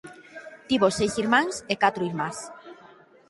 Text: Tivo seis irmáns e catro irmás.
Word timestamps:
Tivo 0.69 0.87
seis 0.97 1.13
irmáns 1.23 1.55
e 1.71 1.73
catro 1.83 2.03
irmás. 2.11 2.37